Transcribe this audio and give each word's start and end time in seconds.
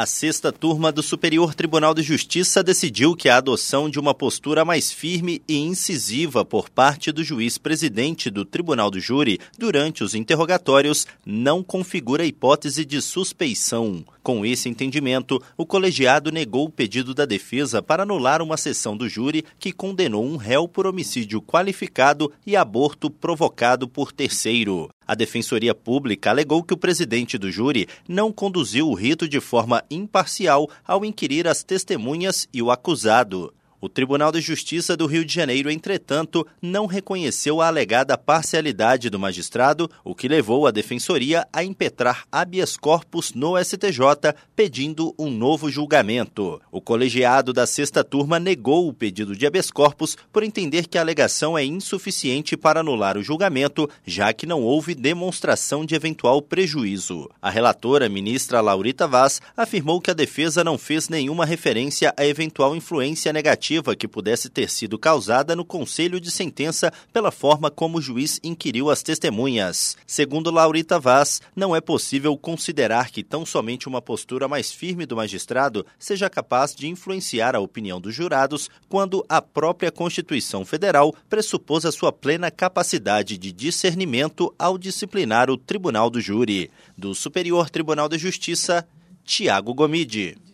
A 0.00 0.06
sexta 0.06 0.52
turma 0.52 0.92
do 0.92 1.02
Superior 1.02 1.56
Tribunal 1.56 1.92
de 1.92 2.04
Justiça 2.04 2.62
decidiu 2.62 3.16
que 3.16 3.28
a 3.28 3.36
adoção 3.36 3.90
de 3.90 3.98
uma 3.98 4.14
postura 4.14 4.64
mais 4.64 4.92
firme 4.92 5.42
e 5.48 5.58
incisiva 5.58 6.44
por 6.44 6.70
parte 6.70 7.10
do 7.10 7.24
juiz 7.24 7.58
presidente 7.58 8.30
do 8.30 8.44
Tribunal 8.44 8.92
do 8.92 9.00
Júri 9.00 9.40
durante 9.58 10.04
os 10.04 10.14
interrogatórios 10.14 11.04
não 11.26 11.64
configura 11.64 12.24
hipótese 12.24 12.84
de 12.84 13.02
suspeição. 13.02 14.04
Com 14.28 14.44
esse 14.44 14.68
entendimento, 14.68 15.42
o 15.56 15.64
colegiado 15.64 16.30
negou 16.30 16.66
o 16.66 16.70
pedido 16.70 17.14
da 17.14 17.24
defesa 17.24 17.80
para 17.80 18.02
anular 18.02 18.42
uma 18.42 18.58
sessão 18.58 18.94
do 18.94 19.08
júri 19.08 19.42
que 19.58 19.72
condenou 19.72 20.22
um 20.22 20.36
réu 20.36 20.68
por 20.68 20.86
homicídio 20.86 21.40
qualificado 21.40 22.30
e 22.46 22.54
aborto 22.54 23.10
provocado 23.10 23.88
por 23.88 24.12
terceiro. 24.12 24.90
A 25.06 25.14
Defensoria 25.14 25.74
Pública 25.74 26.28
alegou 26.28 26.62
que 26.62 26.74
o 26.74 26.76
presidente 26.76 27.38
do 27.38 27.50
júri 27.50 27.88
não 28.06 28.30
conduziu 28.30 28.90
o 28.90 28.94
rito 28.94 29.26
de 29.26 29.40
forma 29.40 29.82
imparcial 29.90 30.68
ao 30.86 31.06
inquirir 31.06 31.48
as 31.48 31.62
testemunhas 31.62 32.46
e 32.52 32.60
o 32.60 32.70
acusado. 32.70 33.54
O 33.80 33.88
Tribunal 33.88 34.32
de 34.32 34.40
Justiça 34.40 34.96
do 34.96 35.06
Rio 35.06 35.24
de 35.24 35.32
Janeiro, 35.32 35.70
entretanto, 35.70 36.44
não 36.60 36.86
reconheceu 36.86 37.60
a 37.60 37.68
alegada 37.68 38.18
parcialidade 38.18 39.08
do 39.08 39.20
magistrado, 39.20 39.88
o 40.04 40.16
que 40.16 40.26
levou 40.26 40.66
a 40.66 40.72
Defensoria 40.72 41.46
a 41.52 41.62
impetrar 41.62 42.24
habeas 42.32 42.76
corpus 42.76 43.32
no 43.34 43.56
STJ, 43.56 44.34
pedindo 44.56 45.14
um 45.16 45.30
novo 45.30 45.70
julgamento. 45.70 46.60
O 46.72 46.80
colegiado 46.80 47.52
da 47.52 47.68
sexta 47.68 48.02
turma 48.02 48.40
negou 48.40 48.88
o 48.88 48.92
pedido 48.92 49.36
de 49.36 49.46
habeas 49.46 49.70
corpus 49.70 50.16
por 50.32 50.42
entender 50.42 50.88
que 50.88 50.98
a 50.98 51.00
alegação 51.00 51.56
é 51.56 51.64
insuficiente 51.64 52.56
para 52.56 52.80
anular 52.80 53.16
o 53.16 53.22
julgamento, 53.22 53.88
já 54.04 54.32
que 54.32 54.44
não 54.44 54.60
houve 54.60 54.92
demonstração 54.92 55.84
de 55.84 55.94
eventual 55.94 56.42
prejuízo. 56.42 57.30
A 57.40 57.48
relatora, 57.48 58.08
ministra 58.08 58.60
Laurita 58.60 59.06
Vaz, 59.06 59.40
afirmou 59.56 60.00
que 60.00 60.10
a 60.10 60.14
defesa 60.14 60.64
não 60.64 60.76
fez 60.76 61.08
nenhuma 61.08 61.46
referência 61.46 62.12
a 62.16 62.26
eventual 62.26 62.74
influência 62.74 63.32
negativa 63.68 63.94
que 63.94 64.08
pudesse 64.08 64.48
ter 64.48 64.70
sido 64.70 64.98
causada 64.98 65.54
no 65.54 65.64
conselho 65.64 66.18
de 66.18 66.30
sentença 66.30 66.90
pela 67.12 67.30
forma 67.30 67.70
como 67.70 67.98
o 67.98 68.02
juiz 68.02 68.40
inquiriu 68.42 68.90
as 68.90 69.02
testemunhas. 69.02 69.96
Segundo 70.06 70.50
Laurita 70.50 70.98
Vaz, 70.98 71.42
não 71.54 71.76
é 71.76 71.80
possível 71.80 72.36
considerar 72.36 73.10
que 73.10 73.22
tão 73.22 73.44
somente 73.44 73.86
uma 73.86 74.00
postura 74.00 74.48
mais 74.48 74.72
firme 74.72 75.04
do 75.04 75.16
magistrado 75.16 75.84
seja 75.98 76.30
capaz 76.30 76.74
de 76.74 76.88
influenciar 76.88 77.54
a 77.54 77.60
opinião 77.60 78.00
dos 78.00 78.14
jurados 78.14 78.70
quando 78.88 79.24
a 79.28 79.42
própria 79.42 79.92
Constituição 79.92 80.64
Federal 80.64 81.14
pressupôs 81.28 81.84
a 81.84 81.92
sua 81.92 82.10
plena 82.10 82.50
capacidade 82.50 83.36
de 83.36 83.52
discernimento 83.52 84.54
ao 84.58 84.78
disciplinar 84.78 85.50
o 85.50 85.58
Tribunal 85.58 86.08
do 86.08 86.20
Júri. 86.20 86.70
Do 86.96 87.14
Superior 87.14 87.68
Tribunal 87.68 88.08
de 88.08 88.18
Justiça, 88.18 88.86
Tiago 89.24 89.74
Gomide. 89.74 90.47